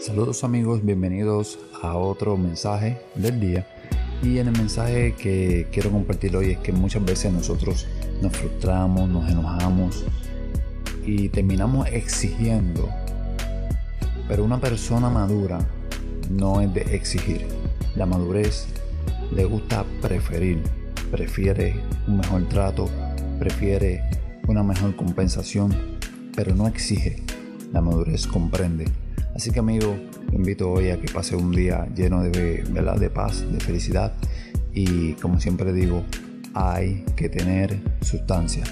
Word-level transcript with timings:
Saludos 0.00 0.44
amigos, 0.44 0.82
bienvenidos 0.82 1.58
a 1.82 1.94
otro 1.94 2.38
mensaje 2.38 2.98
del 3.16 3.38
día. 3.38 3.66
Y 4.22 4.38
en 4.38 4.48
el 4.48 4.56
mensaje 4.56 5.14
que 5.14 5.66
quiero 5.70 5.90
compartir 5.90 6.34
hoy 6.34 6.52
es 6.52 6.58
que 6.60 6.72
muchas 6.72 7.04
veces 7.04 7.30
nosotros 7.30 7.86
nos 8.22 8.34
frustramos, 8.34 9.10
nos 9.10 9.30
enojamos 9.30 10.06
y 11.04 11.28
terminamos 11.28 11.86
exigiendo. 11.88 12.88
Pero 14.26 14.42
una 14.42 14.58
persona 14.58 15.10
madura 15.10 15.58
no 16.30 16.62
es 16.62 16.72
de 16.72 16.80
exigir. 16.96 17.46
La 17.94 18.06
madurez 18.06 18.68
le 19.34 19.44
gusta 19.44 19.84
preferir, 20.00 20.62
prefiere 21.10 21.78
un 22.08 22.16
mejor 22.16 22.48
trato, 22.48 22.88
prefiere 23.38 24.02
una 24.48 24.62
mejor 24.62 24.96
compensación, 24.96 25.76
pero 26.34 26.54
no 26.54 26.66
exige. 26.68 27.22
La 27.70 27.82
madurez 27.82 28.26
comprende. 28.26 28.86
Así 29.34 29.50
que 29.50 29.60
amigo, 29.60 29.96
te 30.28 30.36
invito 30.36 30.70
hoy 30.70 30.90
a 30.90 31.00
que 31.00 31.12
pase 31.12 31.36
un 31.36 31.52
día 31.52 31.86
lleno 31.94 32.22
de, 32.22 32.64
¿verdad? 32.70 32.96
de 32.96 33.10
paz, 33.10 33.44
de 33.50 33.60
felicidad 33.60 34.12
y 34.72 35.14
como 35.14 35.40
siempre 35.40 35.72
digo, 35.72 36.04
hay 36.54 37.04
que 37.16 37.28
tener 37.28 37.80
sustancia. 38.00 38.64